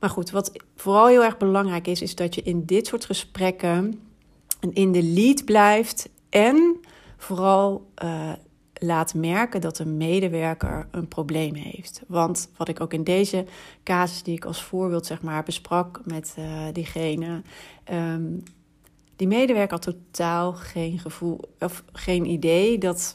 Maar 0.00 0.10
goed, 0.10 0.30
wat 0.30 0.52
vooral 0.76 1.06
heel 1.06 1.24
erg 1.24 1.36
belangrijk 1.36 1.86
is, 1.86 2.02
is 2.02 2.14
dat 2.14 2.34
je 2.34 2.42
in 2.42 2.64
dit 2.64 2.86
soort 2.86 3.04
gesprekken 3.04 4.00
in 4.70 4.92
de 4.92 5.02
lead 5.02 5.44
blijft 5.44 6.08
en 6.32 6.80
vooral 7.16 7.90
uh, 8.04 8.32
laat 8.74 9.14
merken 9.14 9.60
dat 9.60 9.78
een 9.78 9.96
medewerker 9.96 10.88
een 10.90 11.08
probleem 11.08 11.54
heeft. 11.54 12.02
Want 12.06 12.50
wat 12.56 12.68
ik 12.68 12.80
ook 12.80 12.92
in 12.92 13.04
deze 13.04 13.44
casus 13.82 14.22
die 14.22 14.36
ik 14.36 14.44
als 14.44 14.62
voorbeeld 14.62 15.06
zeg 15.06 15.22
maar 15.22 15.42
besprak 15.42 16.00
met 16.04 16.34
uh, 16.38 16.46
diegene, 16.72 17.42
um, 17.92 18.42
die 19.16 19.26
medewerker 19.26 19.72
had 19.72 19.82
totaal 19.82 20.52
geen 20.52 20.98
gevoel 20.98 21.40
of 21.58 21.84
geen 21.92 22.26
idee 22.26 22.78
dat 22.78 23.14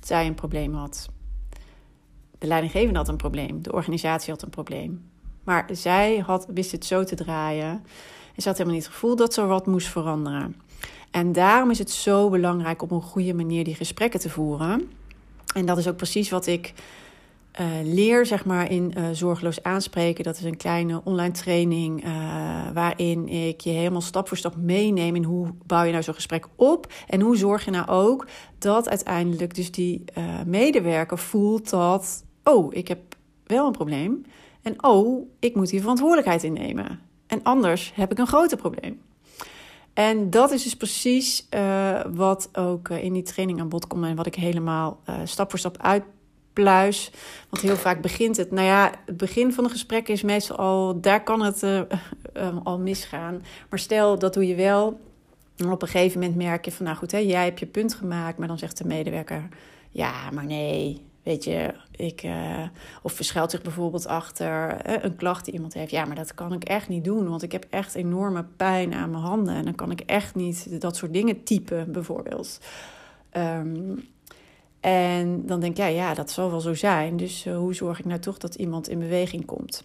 zij 0.00 0.26
een 0.26 0.34
probleem 0.34 0.74
had. 0.74 1.08
De 2.38 2.46
leidinggevende 2.46 2.98
had 2.98 3.08
een 3.08 3.16
probleem, 3.16 3.62
de 3.62 3.72
organisatie 3.72 4.32
had 4.32 4.42
een 4.42 4.50
probleem. 4.50 5.10
Maar 5.44 5.68
zij 5.72 6.18
had, 6.18 6.46
wist 6.54 6.72
het 6.72 6.84
zo 6.84 7.04
te 7.04 7.14
draaien. 7.14 7.84
En 8.34 8.42
ze 8.42 8.48
had 8.48 8.56
helemaal 8.56 8.74
niet 8.74 8.84
het 8.84 8.94
gevoel 8.94 9.16
dat 9.16 9.36
er 9.36 9.46
wat 9.46 9.66
moest 9.66 9.88
veranderen. 9.88 10.56
En 11.12 11.32
daarom 11.32 11.70
is 11.70 11.78
het 11.78 11.90
zo 11.90 12.30
belangrijk 12.30 12.82
op 12.82 12.90
een 12.90 13.02
goede 13.02 13.34
manier 13.34 13.64
die 13.64 13.74
gesprekken 13.74 14.20
te 14.20 14.30
voeren. 14.30 14.90
En 15.54 15.66
dat 15.66 15.78
is 15.78 15.88
ook 15.88 15.96
precies 15.96 16.30
wat 16.30 16.46
ik 16.46 16.72
uh, 17.60 17.66
leer, 17.82 18.26
zeg 18.26 18.44
maar, 18.44 18.70
in 18.70 18.94
uh, 18.96 19.04
Zorgeloos 19.12 19.62
Aanspreken. 19.62 20.24
Dat 20.24 20.36
is 20.36 20.44
een 20.44 20.56
kleine 20.56 21.00
online 21.04 21.32
training 21.32 22.04
uh, 22.04 22.10
waarin 22.74 23.28
ik 23.28 23.60
je 23.60 23.70
helemaal 23.70 24.00
stap 24.00 24.28
voor 24.28 24.36
stap 24.36 24.56
meeneem 24.56 25.16
in 25.16 25.24
hoe 25.24 25.48
bouw 25.66 25.84
je 25.84 25.90
nou 25.90 26.02
zo'n 26.02 26.14
gesprek 26.14 26.46
op. 26.56 26.92
En 27.08 27.20
hoe 27.20 27.36
zorg 27.36 27.64
je 27.64 27.70
nou 27.70 27.88
ook 27.88 28.26
dat 28.58 28.88
uiteindelijk 28.88 29.54
dus 29.54 29.70
die 29.70 30.04
medewerker 30.46 31.18
voelt 31.18 31.70
dat, 31.70 32.24
oh, 32.44 32.74
ik 32.74 32.88
heb 32.88 33.00
wel 33.46 33.66
een 33.66 33.72
probleem. 33.72 34.24
En 34.62 34.84
oh, 34.84 35.28
ik 35.38 35.54
moet 35.54 35.70
hier 35.70 35.80
verantwoordelijkheid 35.80 36.42
in 36.42 36.52
nemen. 36.52 37.00
En 37.26 37.42
anders 37.42 37.92
heb 37.94 38.10
ik 38.10 38.18
een 38.18 38.26
groter 38.26 38.56
probleem. 38.56 39.00
En 39.94 40.30
dat 40.30 40.50
is 40.50 40.62
dus 40.62 40.76
precies 40.76 41.46
uh, 41.50 42.00
wat 42.14 42.48
ook 42.52 42.88
uh, 42.88 43.04
in 43.04 43.12
die 43.12 43.22
training 43.22 43.60
aan 43.60 43.68
bod 43.68 43.86
komt 43.86 44.04
en 44.04 44.16
wat 44.16 44.26
ik 44.26 44.34
helemaal 44.34 45.00
uh, 45.08 45.14
stap 45.24 45.50
voor 45.50 45.58
stap 45.58 45.76
uitpluis. 45.80 47.10
Want 47.50 47.62
heel 47.62 47.76
vaak 47.76 48.00
begint 48.00 48.36
het, 48.36 48.50
nou 48.50 48.66
ja, 48.66 48.92
het 49.06 49.16
begin 49.16 49.52
van 49.52 49.64
een 49.64 49.70
gesprek 49.70 50.08
is 50.08 50.22
meestal 50.22 50.56
al, 50.56 51.00
daar 51.00 51.22
kan 51.22 51.42
het 51.42 51.64
al 52.64 52.78
misgaan. 52.78 53.42
Maar 53.70 53.78
stel, 53.78 54.18
dat 54.18 54.34
doe 54.34 54.46
je 54.46 54.54
wel. 54.54 55.00
En 55.56 55.70
op 55.70 55.82
een 55.82 55.88
gegeven 55.88 56.20
moment 56.20 56.38
merk 56.38 56.64
je 56.64 56.72
van, 56.72 56.84
nou 56.84 56.96
goed, 56.96 57.12
hè, 57.12 57.18
jij 57.18 57.44
hebt 57.44 57.58
je 57.58 57.66
punt 57.66 57.94
gemaakt, 57.94 58.38
maar 58.38 58.48
dan 58.48 58.58
zegt 58.58 58.78
de 58.78 58.84
medewerker, 58.84 59.48
ja, 59.90 60.30
maar 60.30 60.46
nee, 60.46 61.02
Weet 61.22 61.44
je, 61.44 61.74
ik, 61.96 62.22
uh, 62.22 62.66
of 63.02 63.12
verschuilt 63.12 63.50
zich 63.50 63.62
bijvoorbeeld 63.62 64.06
achter 64.06 64.86
uh, 64.88 65.02
een 65.02 65.16
klacht 65.16 65.44
die 65.44 65.54
iemand 65.54 65.74
heeft. 65.74 65.90
Ja, 65.90 66.04
maar 66.04 66.16
dat 66.16 66.34
kan 66.34 66.52
ik 66.52 66.64
echt 66.64 66.88
niet 66.88 67.04
doen, 67.04 67.28
want 67.28 67.42
ik 67.42 67.52
heb 67.52 67.66
echt 67.70 67.94
enorme 67.94 68.44
pijn 68.56 68.94
aan 68.94 69.10
mijn 69.10 69.22
handen. 69.22 69.54
En 69.54 69.64
dan 69.64 69.74
kan 69.74 69.90
ik 69.90 70.00
echt 70.00 70.34
niet 70.34 70.80
dat 70.80 70.96
soort 70.96 71.12
dingen 71.12 71.42
typen, 71.42 71.92
bijvoorbeeld. 71.92 72.60
Um, 73.32 74.08
en 74.80 75.46
dan 75.46 75.60
denk 75.60 75.76
jij, 75.76 75.94
ja, 75.94 76.14
dat 76.14 76.30
zal 76.30 76.50
wel 76.50 76.60
zo 76.60 76.74
zijn. 76.74 77.16
Dus 77.16 77.46
uh, 77.46 77.56
hoe 77.56 77.74
zorg 77.74 77.98
ik 77.98 78.04
nou 78.04 78.20
toch 78.20 78.38
dat 78.38 78.54
iemand 78.54 78.88
in 78.88 78.98
beweging 78.98 79.44
komt? 79.44 79.84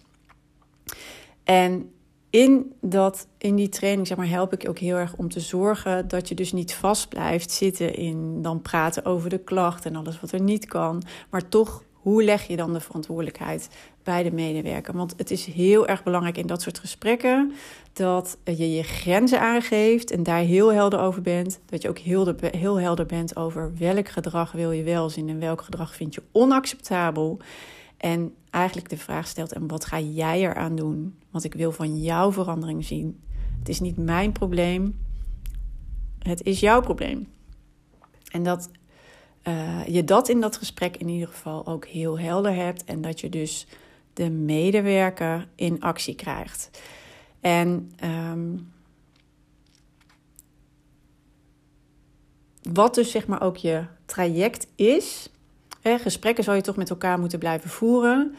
En 1.44 1.92
in, 2.30 2.72
dat, 2.80 3.26
in 3.38 3.54
die 3.54 3.68
training 3.68 4.06
zeg 4.06 4.16
maar, 4.16 4.28
help 4.28 4.52
ik 4.52 4.68
ook 4.68 4.78
heel 4.78 4.96
erg 4.96 5.14
om 5.16 5.28
te 5.28 5.40
zorgen 5.40 6.08
dat 6.08 6.28
je 6.28 6.34
dus 6.34 6.52
niet 6.52 6.74
vast 6.74 7.08
blijft 7.08 7.50
zitten 7.50 7.94
in 7.94 8.42
dan 8.42 8.62
praten 8.62 9.04
over 9.04 9.30
de 9.30 9.38
klacht 9.38 9.84
en 9.84 9.96
alles 9.96 10.20
wat 10.20 10.32
er 10.32 10.40
niet 10.40 10.66
kan. 10.66 11.02
Maar 11.30 11.48
toch, 11.48 11.82
hoe 11.92 12.22
leg 12.24 12.46
je 12.46 12.56
dan 12.56 12.72
de 12.72 12.80
verantwoordelijkheid 12.80 13.68
bij 14.02 14.22
de 14.22 14.32
medewerker? 14.32 14.96
Want 14.96 15.14
het 15.16 15.30
is 15.30 15.46
heel 15.46 15.86
erg 15.86 16.02
belangrijk 16.02 16.36
in 16.36 16.46
dat 16.46 16.62
soort 16.62 16.78
gesprekken 16.78 17.52
dat 17.92 18.38
je 18.44 18.74
je 18.74 18.82
grenzen 18.82 19.40
aangeeft 19.40 20.10
en 20.10 20.22
daar 20.22 20.40
heel 20.40 20.72
helder 20.72 21.00
over 21.00 21.22
bent. 21.22 21.60
Dat 21.66 21.82
je 21.82 21.88
ook 21.88 21.98
heel, 21.98 22.34
heel 22.40 22.80
helder 22.80 23.06
bent 23.06 23.36
over 23.36 23.72
welk 23.78 24.08
gedrag 24.08 24.52
wil 24.52 24.70
je 24.70 24.82
wel 24.82 25.10
zien 25.10 25.28
en 25.28 25.40
welk 25.40 25.62
gedrag 25.62 25.94
vind 25.94 26.14
je 26.14 26.22
onacceptabel. 26.32 27.38
En 27.96 28.34
eigenlijk 28.58 28.88
de 28.88 28.96
vraag 28.96 29.26
stelt: 29.26 29.52
en 29.52 29.66
wat 29.66 29.84
ga 29.84 30.00
jij 30.00 30.40
eraan 30.40 30.76
doen? 30.76 31.18
Want 31.30 31.44
ik 31.44 31.54
wil 31.54 31.72
van 31.72 32.00
jou 32.00 32.32
verandering 32.32 32.84
zien. 32.84 33.20
Het 33.58 33.68
is 33.68 33.80
niet 33.80 33.96
mijn 33.96 34.32
probleem, 34.32 34.98
het 36.18 36.42
is 36.42 36.60
jouw 36.60 36.80
probleem. 36.80 37.28
En 38.30 38.42
dat 38.42 38.70
uh, 39.48 39.86
je 39.86 40.04
dat 40.04 40.28
in 40.28 40.40
dat 40.40 40.56
gesprek 40.56 40.96
in 40.96 41.08
ieder 41.08 41.28
geval 41.28 41.66
ook 41.66 41.86
heel 41.86 42.18
helder 42.18 42.54
hebt 42.54 42.84
en 42.84 43.00
dat 43.00 43.20
je 43.20 43.28
dus 43.28 43.66
de 44.12 44.30
medewerker 44.30 45.48
in 45.54 45.80
actie 45.80 46.14
krijgt. 46.14 46.70
En 47.40 47.92
um, 48.04 48.72
wat 52.72 52.94
dus 52.94 53.10
zeg 53.10 53.26
maar 53.26 53.42
ook 53.42 53.56
je 53.56 53.84
traject 54.06 54.66
is 54.74 55.30
gesprekken 55.82 56.44
zou 56.44 56.56
je 56.56 56.62
toch 56.62 56.76
met 56.76 56.90
elkaar 56.90 57.18
moeten 57.18 57.38
blijven 57.38 57.70
voeren. 57.70 58.34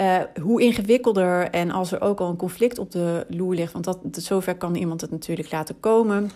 Uh, 0.00 0.16
hoe 0.42 0.62
ingewikkelder 0.62 1.50
en 1.50 1.70
als 1.70 1.92
er 1.92 2.00
ook 2.00 2.20
al 2.20 2.28
een 2.28 2.36
conflict 2.36 2.78
op 2.78 2.90
de 2.90 3.26
loer 3.28 3.54
ligt, 3.54 3.72
want 3.72 3.84
dat, 3.84 3.98
zover 4.12 4.56
kan 4.56 4.74
iemand 4.74 5.00
het 5.00 5.10
natuurlijk 5.10 5.50
laten 5.50 5.80
komen, 5.80 6.30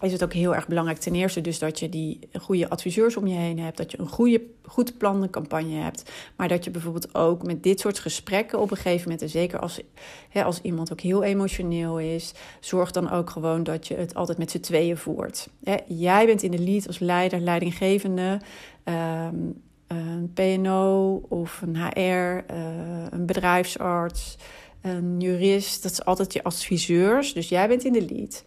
is 0.00 0.12
het 0.12 0.24
ook 0.24 0.32
heel 0.32 0.54
erg 0.54 0.68
belangrijk 0.68 0.98
ten 0.98 1.14
eerste 1.14 1.40
dus 1.40 1.58
dat 1.58 1.78
je 1.78 1.88
die 1.88 2.18
goede 2.40 2.68
adviseurs 2.68 3.16
om 3.16 3.26
je 3.26 3.34
heen 3.34 3.58
hebt, 3.58 3.76
dat 3.76 3.90
je 3.90 4.00
een 4.00 4.08
goede, 4.08 4.42
goed 4.62 4.98
plan 4.98 5.30
campagne 5.30 5.74
hebt, 5.74 6.10
maar 6.36 6.48
dat 6.48 6.64
je 6.64 6.70
bijvoorbeeld 6.70 7.14
ook 7.14 7.42
met 7.42 7.62
dit 7.62 7.80
soort 7.80 7.98
gesprekken 7.98 8.60
op 8.60 8.70
een 8.70 8.76
gegeven 8.76 9.02
moment, 9.02 9.22
en 9.22 9.28
zeker 9.28 9.58
als, 9.58 9.80
hè, 10.28 10.44
als 10.44 10.60
iemand 10.62 10.92
ook 10.92 11.00
heel 11.00 11.22
emotioneel 11.22 11.98
is, 11.98 12.34
zorg 12.60 12.90
dan 12.90 13.10
ook 13.10 13.30
gewoon 13.30 13.62
dat 13.62 13.86
je 13.86 13.94
het 13.94 14.14
altijd 14.14 14.38
met 14.38 14.50
z'n 14.50 14.60
tweeën 14.60 14.96
voert. 14.96 15.48
Hè, 15.64 15.76
jij 15.86 16.26
bent 16.26 16.42
in 16.42 16.50
de 16.50 16.58
lead 16.58 16.86
als 16.86 16.98
leider, 16.98 17.40
leidinggevende. 17.40 18.40
Um, 18.84 19.62
een 19.86 20.32
PNO 20.34 21.14
of 21.28 21.62
een 21.62 21.76
HR, 21.76 22.44
eh, 22.46 23.06
een 23.10 23.26
bedrijfsarts, 23.26 24.36
een 24.80 25.20
jurist. 25.20 25.82
Dat 25.82 25.92
is 25.92 26.04
altijd 26.04 26.32
je 26.32 26.42
adviseurs. 26.42 27.32
Dus 27.32 27.48
jij 27.48 27.68
bent 27.68 27.84
in 27.84 27.92
de 27.92 28.04
lead. 28.04 28.44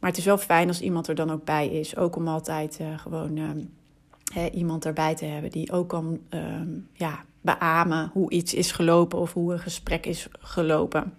Maar 0.00 0.10
het 0.10 0.18
is 0.18 0.24
wel 0.24 0.38
fijn 0.38 0.68
als 0.68 0.80
iemand 0.80 1.08
er 1.08 1.14
dan 1.14 1.30
ook 1.30 1.44
bij 1.44 1.68
is. 1.68 1.96
Ook 1.96 2.16
om 2.16 2.28
altijd 2.28 2.78
uh, 2.80 2.98
gewoon 2.98 3.36
uh, 3.36 4.44
iemand 4.52 4.84
erbij 4.84 5.14
te 5.14 5.24
hebben 5.24 5.50
die 5.50 5.72
ook 5.72 5.88
kan 5.88 6.20
ehm, 6.28 6.68
ja, 6.92 7.24
beamen 7.40 8.10
hoe 8.12 8.30
iets 8.30 8.54
is 8.54 8.72
gelopen 8.72 9.18
of 9.18 9.32
hoe 9.32 9.52
een 9.52 9.58
gesprek 9.58 10.06
is 10.06 10.28
gelopen. 10.38 11.14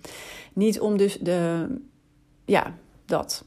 Niet 0.53 0.79
om 0.79 0.97
dus 0.97 1.17
de. 1.19 1.67
Ja, 2.45 2.75
dat. 3.05 3.45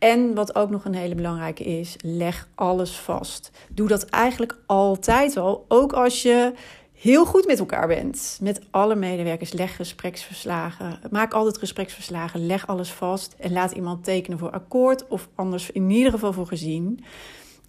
En 0.00 0.34
wat 0.34 0.54
ook 0.54 0.70
nog 0.70 0.84
een 0.84 0.94
hele 0.94 1.14
belangrijke 1.14 1.64
is, 1.64 1.96
leg 1.98 2.48
alles 2.54 2.98
vast. 2.98 3.50
Doe 3.70 3.88
dat 3.88 4.04
eigenlijk 4.04 4.58
altijd 4.66 5.36
al, 5.36 5.64
ook 5.68 5.92
als 5.92 6.22
je 6.22 6.52
heel 6.92 7.26
goed 7.26 7.46
met 7.46 7.58
elkaar 7.58 7.86
bent. 7.86 8.38
Met 8.42 8.60
alle 8.70 8.94
medewerkers, 8.94 9.52
leg 9.52 9.76
gespreksverslagen. 9.76 10.98
Maak 11.10 11.32
altijd 11.32 11.58
gespreksverslagen, 11.58 12.46
leg 12.46 12.66
alles 12.66 12.92
vast 12.92 13.34
en 13.38 13.52
laat 13.52 13.72
iemand 13.72 14.04
tekenen 14.04 14.38
voor 14.38 14.50
akkoord 14.50 15.08
of 15.08 15.28
anders 15.34 15.70
in 15.70 15.90
ieder 15.90 16.12
geval 16.12 16.32
voor 16.32 16.46
gezien. 16.46 17.04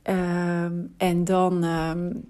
Um, 0.04 0.94
en 0.98 1.24
dan, 1.24 1.64
um, 1.64 2.30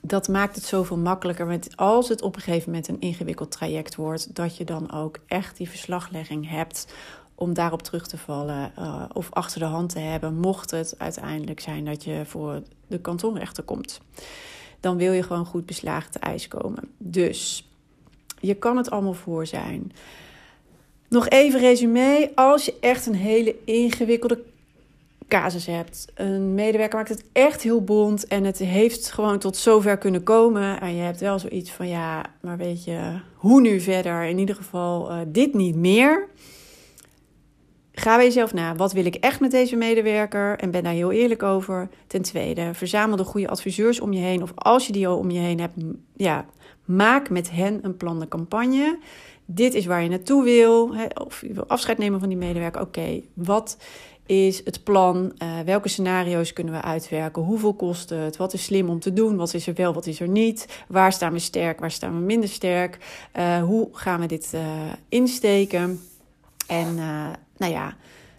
dat 0.00 0.28
maakt 0.28 0.54
het 0.54 0.64
zoveel 0.64 0.98
makkelijker. 0.98 1.46
Want 1.46 1.76
als 1.76 2.08
het 2.08 2.22
op 2.22 2.36
een 2.36 2.42
gegeven 2.42 2.70
moment 2.70 2.88
een 2.88 3.00
ingewikkeld 3.00 3.50
traject 3.50 3.94
wordt, 3.94 4.34
dat 4.34 4.56
je 4.56 4.64
dan 4.64 4.92
ook 4.92 5.18
echt 5.26 5.56
die 5.56 5.68
verslaglegging 5.68 6.48
hebt 6.48 6.86
om 7.34 7.54
daarop 7.54 7.82
terug 7.82 8.06
te 8.06 8.18
vallen 8.18 8.72
uh, 8.78 9.04
of 9.12 9.28
achter 9.32 9.58
de 9.58 9.64
hand 9.64 9.88
te 9.88 9.98
hebben, 9.98 10.34
mocht 10.34 10.70
het 10.70 10.94
uiteindelijk 10.98 11.60
zijn 11.60 11.84
dat 11.84 12.04
je 12.04 12.22
voor 12.24 12.62
de 12.86 12.98
kantonrechter 12.98 13.62
komt. 13.62 14.00
Dan 14.80 14.96
wil 14.96 15.12
je 15.12 15.22
gewoon 15.22 15.46
goed 15.46 15.66
beslagen 15.66 16.10
te 16.10 16.18
ijs 16.18 16.48
komen. 16.48 16.82
Dus 16.98 17.68
je 18.40 18.54
kan 18.54 18.76
het 18.76 18.90
allemaal 18.90 19.14
voor 19.14 19.46
zijn. 19.46 19.92
Nog 21.08 21.28
even 21.28 21.60
resume. 21.60 22.30
Als 22.34 22.64
je 22.64 22.74
echt 22.80 23.06
een 23.06 23.14
hele 23.14 23.54
ingewikkelde 23.64 24.42
casus 25.28 25.66
hebt. 25.66 26.06
Een 26.14 26.54
medewerker 26.54 26.96
maakt 26.96 27.08
het 27.08 27.24
echt 27.32 27.62
heel 27.62 27.84
bond 27.84 28.26
en 28.26 28.44
het 28.44 28.58
heeft 28.58 29.12
gewoon 29.12 29.38
tot 29.38 29.56
zover 29.56 29.98
kunnen 29.98 30.22
komen. 30.22 30.80
En 30.80 30.94
je 30.94 31.02
hebt 31.02 31.20
wel 31.20 31.38
zoiets 31.38 31.70
van 31.70 31.88
ja, 31.88 32.24
maar 32.40 32.56
weet 32.56 32.84
je, 32.84 33.20
hoe 33.34 33.60
nu 33.60 33.80
verder? 33.80 34.22
In 34.24 34.38
ieder 34.38 34.54
geval 34.54 35.10
uh, 35.10 35.18
dit 35.26 35.54
niet 35.54 35.74
meer 35.74 36.28
ga 37.94 38.16
bij 38.16 38.24
jezelf 38.24 38.52
na. 38.52 38.74
Wat 38.74 38.92
wil 38.92 39.06
ik 39.06 39.14
echt 39.14 39.40
met 39.40 39.50
deze 39.50 39.76
medewerker? 39.76 40.58
En 40.58 40.70
ben 40.70 40.82
daar 40.82 40.92
heel 40.92 41.12
eerlijk 41.12 41.42
over. 41.42 41.88
Ten 42.06 42.22
tweede, 42.22 42.74
verzamel 42.74 43.16
de 43.16 43.24
goede 43.24 43.48
adviseurs 43.48 44.00
om 44.00 44.12
je 44.12 44.20
heen. 44.20 44.42
Of 44.42 44.52
als 44.54 44.86
je 44.86 44.92
die 44.92 45.08
al 45.08 45.18
om 45.18 45.30
je 45.30 45.38
heen 45.38 45.60
hebt, 45.60 45.74
ja, 46.16 46.46
maak 46.84 47.30
met 47.30 47.50
hen 47.50 47.78
een 47.82 47.96
plan 47.96 48.20
de 48.20 48.28
campagne. 48.28 48.98
Dit 49.46 49.74
is 49.74 49.86
waar 49.86 50.02
je 50.02 50.08
naartoe 50.08 50.44
wil. 50.44 50.94
Hè, 50.94 51.04
of 51.24 51.40
je 51.40 51.52
wil 51.52 51.66
afscheid 51.66 51.98
nemen 51.98 52.20
van 52.20 52.28
die 52.28 52.38
medewerker. 52.38 52.80
Oké, 52.80 53.20
wat 53.34 53.76
is 54.26 54.64
het 54.64 54.84
plan? 54.84 55.32
Uh, 55.38 55.60
welke 55.64 55.88
scenario's 55.88 56.52
kunnen 56.52 56.74
we 56.74 56.82
uitwerken? 56.82 57.42
Hoeveel 57.42 57.74
kost 57.74 58.10
het? 58.10 58.36
Wat 58.36 58.52
is 58.52 58.64
slim 58.64 58.88
om 58.88 59.00
te 59.00 59.12
doen? 59.12 59.36
Wat 59.36 59.54
is 59.54 59.66
er 59.66 59.74
wel, 59.74 59.94
wat 59.94 60.06
is 60.06 60.20
er 60.20 60.28
niet? 60.28 60.84
Waar 60.88 61.12
staan 61.12 61.32
we 61.32 61.38
sterk? 61.38 61.80
Waar 61.80 61.90
staan 61.90 62.18
we 62.18 62.24
minder 62.24 62.48
sterk? 62.48 62.98
Uh, 63.36 63.62
hoe 63.62 63.88
gaan 63.92 64.20
we 64.20 64.26
dit 64.26 64.50
uh, 64.54 64.60
insteken? 65.08 66.00
En 66.66 66.98
nou 67.56 67.72
ja, 67.72 67.96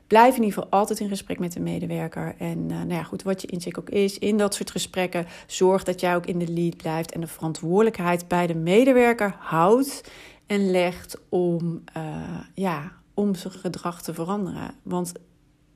blijf 0.07 0.35
in 0.35 0.43
ieder 0.43 0.53
geval 0.53 0.79
altijd 0.79 0.99
in 0.99 1.09
gesprek 1.09 1.39
met 1.39 1.53
de 1.53 1.59
medewerker. 1.59 2.35
En 2.37 2.65
nou 2.65 2.89
ja, 2.89 3.03
goed, 3.03 3.23
wat 3.23 3.41
je 3.41 3.47
inzicht 3.47 3.79
ook 3.79 3.89
is, 3.89 4.19
in 4.19 4.37
dat 4.37 4.53
soort 4.53 4.71
gesprekken, 4.71 5.25
zorg 5.47 5.83
dat 5.83 5.99
jij 5.99 6.15
ook 6.15 6.25
in 6.25 6.39
de 6.39 6.51
lead 6.51 6.77
blijft 6.77 7.11
en 7.11 7.21
de 7.21 7.27
verantwoordelijkheid 7.27 8.27
bij 8.27 8.47
de 8.47 8.55
medewerker 8.55 9.35
houdt 9.39 10.11
en 10.45 10.71
legt 10.71 11.17
om, 11.29 11.83
ja, 12.53 12.91
om 13.13 13.35
zijn 13.35 13.53
gedrag 13.53 14.01
te 14.01 14.13
veranderen. 14.13 14.75
Want 14.83 15.11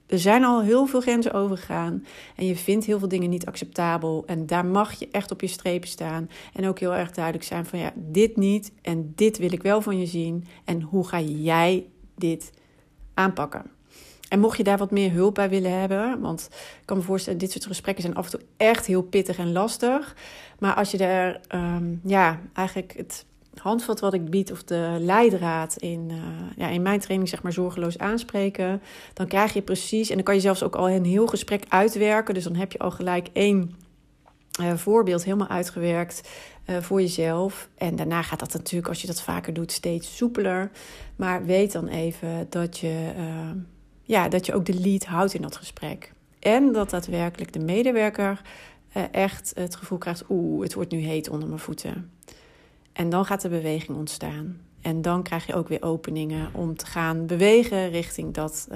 er 0.07 0.19
zijn 0.19 0.43
al 0.43 0.61
heel 0.61 0.85
veel 0.85 1.01
grenzen 1.01 1.33
overgegaan 1.33 2.05
en 2.35 2.45
je 2.45 2.55
vindt 2.55 2.85
heel 2.85 2.99
veel 2.99 3.07
dingen 3.07 3.29
niet 3.29 3.45
acceptabel. 3.45 4.23
En 4.25 4.45
daar 4.45 4.65
mag 4.65 4.93
je 4.93 5.07
echt 5.11 5.31
op 5.31 5.41
je 5.41 5.47
strepen 5.47 5.89
staan 5.89 6.29
en 6.53 6.67
ook 6.67 6.79
heel 6.79 6.95
erg 6.95 7.11
duidelijk 7.11 7.45
zijn 7.45 7.65
van 7.65 7.79
ja, 7.79 7.93
dit 7.95 8.37
niet 8.37 8.71
en 8.81 9.11
dit 9.15 9.37
wil 9.37 9.51
ik 9.53 9.61
wel 9.61 9.81
van 9.81 9.99
je 9.99 10.05
zien. 10.05 10.45
En 10.65 10.81
hoe 10.81 11.07
ga 11.07 11.21
jij 11.21 11.85
dit 12.15 12.51
aanpakken? 13.19 13.63
En 14.29 14.39
mocht 14.39 14.57
je 14.57 14.63
daar 14.63 14.77
wat 14.77 14.91
meer 14.91 15.11
hulp 15.11 15.33
bij 15.33 15.49
willen 15.49 15.79
hebben, 15.79 16.19
want 16.19 16.47
ik 16.51 16.85
kan 16.85 16.97
me 16.97 17.03
voorstellen, 17.03 17.39
dit 17.39 17.51
soort 17.51 17.65
gesprekken 17.65 18.03
zijn 18.03 18.15
af 18.15 18.25
en 18.25 18.31
toe 18.31 18.47
echt 18.57 18.85
heel 18.85 19.01
pittig 19.01 19.37
en 19.37 19.51
lastig. 19.51 20.15
Maar 20.59 20.73
als 20.73 20.91
je 20.91 20.97
daar, 20.97 21.39
um, 21.55 22.01
ja, 22.03 22.39
eigenlijk 22.53 22.93
het 22.97 23.25
handvat 23.61 23.99
wat 23.99 24.13
ik 24.13 24.29
bied 24.29 24.51
of 24.51 24.63
de 24.63 24.97
leidraad 24.99 25.75
in, 25.77 26.09
uh, 26.11 26.17
ja, 26.57 26.67
in 26.67 26.81
mijn 26.81 26.99
training, 26.99 27.29
zeg 27.29 27.43
maar 27.43 27.53
zorgeloos 27.53 27.97
aanspreken, 27.97 28.81
dan 29.13 29.27
krijg 29.27 29.53
je 29.53 29.61
precies, 29.61 30.09
en 30.09 30.15
dan 30.15 30.23
kan 30.23 30.35
je 30.35 30.41
zelfs 30.41 30.63
ook 30.63 30.75
al 30.75 30.89
een 30.89 31.05
heel 31.05 31.27
gesprek 31.27 31.63
uitwerken. 31.69 32.33
Dus 32.33 32.43
dan 32.43 32.55
heb 32.55 32.71
je 32.71 32.79
al 32.79 32.91
gelijk 32.91 33.27
één 33.33 33.75
uh, 34.61 34.73
voorbeeld 34.73 35.23
helemaal 35.23 35.47
uitgewerkt 35.47 36.29
voor 36.79 37.01
jezelf. 37.01 37.69
En 37.77 37.95
daarna 37.95 38.21
gaat 38.21 38.39
dat 38.39 38.53
natuurlijk, 38.53 38.87
als 38.87 39.01
je 39.01 39.07
dat 39.07 39.21
vaker 39.21 39.53
doet, 39.53 39.71
steeds 39.71 40.17
soepeler. 40.17 40.71
Maar 41.15 41.45
weet 41.45 41.71
dan 41.71 41.87
even 41.87 42.47
dat 42.49 42.77
je, 42.77 43.13
ja, 44.01 44.29
dat 44.29 44.45
je 44.45 44.53
ook 44.53 44.65
de 44.65 44.79
lead 44.79 45.05
houdt 45.05 45.33
in 45.33 45.41
dat 45.41 45.55
gesprek. 45.55 46.13
En 46.39 46.71
dat 46.71 46.89
daadwerkelijk 46.89 47.53
de 47.53 47.59
medewerker 47.59 48.41
echt 49.11 49.51
het 49.55 49.75
gevoel 49.75 49.97
krijgt: 49.97 50.23
oeh, 50.29 50.63
het 50.63 50.73
wordt 50.73 50.91
nu 50.91 50.99
heet 50.99 51.29
onder 51.29 51.47
mijn 51.47 51.59
voeten. 51.59 52.11
En 52.93 53.09
dan 53.09 53.25
gaat 53.25 53.41
de 53.41 53.49
beweging 53.49 53.97
ontstaan. 53.97 54.61
En 54.81 55.01
dan 55.01 55.23
krijg 55.23 55.45
je 55.45 55.55
ook 55.55 55.67
weer 55.67 55.81
openingen 55.81 56.49
om 56.53 56.75
te 56.75 56.85
gaan 56.85 57.25
bewegen 57.25 57.89
richting 57.89 58.33
dat, 58.33 58.67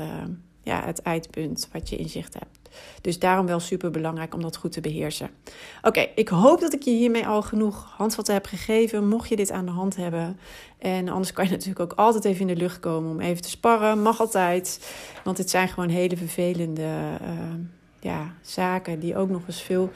ja, 0.63 0.86
het 0.86 1.01
eindpunt 1.01 1.70
wat 1.72 1.89
je 1.89 1.96
in 1.96 2.10
zicht 2.10 2.34
hebt. 2.34 2.63
Dus 3.01 3.20
daarom 3.20 3.46
wel 3.46 3.60
super 3.60 3.91
belangrijk 3.91 4.34
om 4.34 4.41
dat 4.41 4.55
goed 4.55 4.72
te 4.72 4.82
beheersen. 4.82 5.29
Oké, 5.82 6.08
ik 6.15 6.27
hoop 6.27 6.60
dat 6.60 6.74
ik 6.74 6.82
je 6.82 6.91
hiermee 6.91 7.27
al 7.27 7.41
genoeg 7.41 7.93
handvatten 7.98 8.34
heb 8.34 8.46
gegeven. 8.46 9.08
Mocht 9.08 9.29
je 9.29 9.36
dit 9.36 9.51
aan 9.51 9.65
de 9.65 9.72
hand 9.72 9.96
hebben. 9.96 10.39
En 10.77 11.10
anders 11.10 11.34
kan 11.34 11.46
je 11.46 11.51
natuurlijk 11.58 11.79
ook 11.79 11.93
altijd 11.93 12.25
even 12.25 12.41
in 12.41 12.48
de 12.48 12.62
lucht 12.62 12.79
komen 12.79 13.12
om 13.12 13.20
even 13.20 13.41
te 13.41 13.50
sparren. 13.50 14.01
Mag 14.01 14.20
altijd. 14.20 14.93
Want 15.24 15.38
dit 15.38 15.50
zijn 15.50 15.67
gewoon 15.67 15.89
hele 15.89 16.17
vervelende 16.17 17.17
uh, 17.22 17.29
ja, 18.00 18.34
zaken 18.41 19.00
die 19.00 19.17
ook 19.17 19.29
nog 19.29 19.41
eens 19.48 19.62
veel 19.62 19.91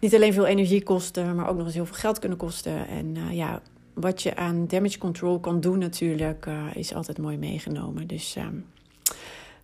niet 0.00 0.14
alleen 0.14 0.32
veel 0.32 0.46
energie 0.46 0.82
kosten, 0.82 1.34
maar 1.34 1.48
ook 1.48 1.56
nog 1.56 1.66
eens 1.66 1.74
heel 1.74 1.86
veel 1.86 1.94
geld 1.94 2.18
kunnen 2.18 2.38
kosten. 2.38 2.88
En 2.88 3.16
uh, 3.16 3.32
ja, 3.32 3.62
wat 3.94 4.22
je 4.22 4.36
aan 4.36 4.66
damage 4.66 4.98
control 4.98 5.40
kan 5.40 5.60
doen 5.60 5.78
natuurlijk, 5.78 6.46
uh, 6.46 6.62
is 6.74 6.94
altijd 6.94 7.18
mooi 7.18 7.36
meegenomen. 7.36 8.06
Dus 8.06 8.36
uh, 8.36 8.44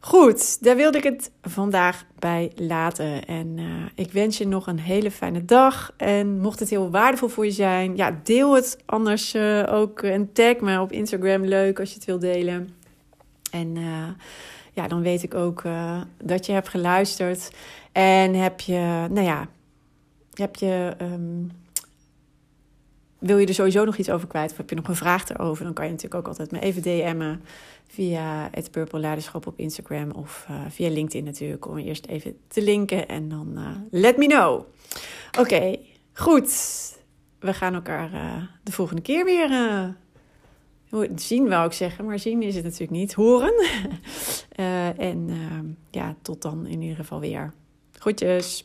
goed, 0.05 0.62
daar 0.62 0.77
wilde 0.77 0.99
ik 0.99 1.05
het 1.05 1.31
vandaag 1.43 2.05
bij 2.19 2.53
laten. 2.55 3.25
En 3.27 3.59
uh, 3.59 3.64
ik 3.95 4.12
wens 4.12 4.38
je 4.38 4.47
nog 4.47 4.67
een 4.67 4.79
hele 4.79 5.11
fijne 5.11 5.45
dag. 5.45 5.93
En 5.97 6.40
mocht 6.40 6.61
het 6.61 6.71
heel 6.71 6.90
waardevol 6.90 7.29
voor 7.29 7.45
je 7.45 7.51
zijn, 7.51 7.97
ja, 7.97 8.21
deel 8.23 8.55
het 8.55 8.79
anders 8.85 9.37
ook 9.67 10.03
en 10.03 10.33
tag 10.33 10.61
me 10.61 10.81
op 10.81 10.93
Instagram. 10.93 11.45
Leuk 11.45 11.81
als 11.81 11.88
je 11.88 11.95
het 11.95 12.05
wilt 12.05 12.21
delen. 12.21 12.69
En 13.51 13.77
ja, 14.73 14.88
dan 14.88 15.03
weet 15.03 15.23
ik 15.23 15.35
ook 15.35 15.62
dat 16.23 16.47
je 16.47 16.53
hebt 16.53 16.69
geluisterd. 16.69 17.51
En 17.93 18.35
heb 18.35 18.61
je, 18.61 19.07
nou 19.11 19.23
ja, 19.23 19.49
heb 20.35 20.57
je, 20.57 20.97
um, 21.03 21.51
wil 23.18 23.38
je 23.38 23.46
er 23.46 23.55
sowieso 23.55 23.85
nog 23.85 23.96
iets 23.96 24.11
over 24.11 24.29
kwijt 24.29 24.50
of 24.50 24.57
heb 24.57 24.70
je 24.70 24.77
nog 24.77 24.88
een 24.88 24.96
vraag 24.96 25.29
erover, 25.29 25.64
dan 25.64 25.72
kan 25.72 25.85
je 25.85 25.90
natuurlijk 25.90 26.20
ook 26.20 26.29
altijd 26.29 26.50
me 26.50 26.61
even 26.61 26.83
DM'en 26.83 27.42
via 27.88 28.48
het 28.50 28.70
Purple 28.70 28.98
Leiderschap 28.98 29.46
op 29.46 29.59
Instagram 29.59 30.11
of 30.11 30.46
uh, 30.50 30.57
via 30.68 30.88
LinkedIn 30.88 31.24
natuurlijk, 31.24 31.66
om 31.66 31.79
eerst 31.79 32.07
even 32.07 32.37
te 32.48 32.62
linken 32.62 33.09
en 33.09 33.29
dan 33.29 33.53
uh, 33.57 33.68
let 33.90 34.16
me 34.16 34.27
know. 34.27 34.64
Oké, 35.38 35.77
goed. 36.12 36.53
We 37.38 37.55
gaan 37.55 37.74
elkaar 37.74 38.12
uh, 38.12 38.42
de 38.62 38.72
volgende 38.72 39.03
keer 39.03 39.24
weer 39.24 39.94
zien, 41.14 41.48
wou 41.48 41.66
ik 41.66 41.72
zeggen, 41.72 42.05
maar 42.05 42.18
zien 42.18 42.42
is 42.42 42.55
het 42.55 42.64
natuurlijk 42.64 42.90
niet. 42.90 43.14
Horen. 43.14 43.55
en 44.96 45.77
ja, 45.90 46.16
tot 46.22 46.42
dan 46.42 46.66
in 46.66 46.83
ieder 46.83 46.96
geval 46.96 47.20
weer. 47.20 47.53
Groetjes. 47.92 48.64